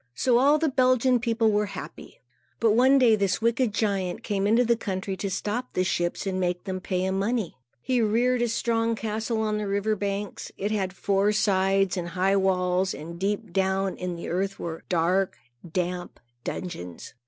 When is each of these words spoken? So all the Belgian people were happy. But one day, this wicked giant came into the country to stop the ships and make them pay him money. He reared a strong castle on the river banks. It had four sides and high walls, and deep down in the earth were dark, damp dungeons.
So 0.15 0.39
all 0.39 0.57
the 0.57 0.67
Belgian 0.67 1.19
people 1.19 1.51
were 1.51 1.67
happy. 1.77 2.21
But 2.59 2.71
one 2.71 2.97
day, 2.97 3.15
this 3.15 3.39
wicked 3.39 3.71
giant 3.71 4.23
came 4.23 4.47
into 4.47 4.65
the 4.65 4.75
country 4.75 5.15
to 5.17 5.29
stop 5.29 5.73
the 5.73 5.83
ships 5.83 6.25
and 6.25 6.39
make 6.39 6.63
them 6.63 6.79
pay 6.81 7.05
him 7.05 7.19
money. 7.19 7.55
He 7.83 8.01
reared 8.01 8.41
a 8.41 8.47
strong 8.47 8.95
castle 8.95 9.41
on 9.43 9.59
the 9.59 9.67
river 9.67 9.95
banks. 9.95 10.51
It 10.57 10.71
had 10.71 10.91
four 10.93 11.31
sides 11.33 11.97
and 11.97 12.09
high 12.09 12.35
walls, 12.35 12.95
and 12.95 13.19
deep 13.19 13.53
down 13.53 13.95
in 13.95 14.15
the 14.15 14.29
earth 14.29 14.57
were 14.59 14.83
dark, 14.89 15.37
damp 15.71 16.19
dungeons. 16.43 17.13